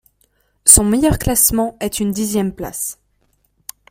[0.65, 2.97] Son meilleur classement est une dixième place.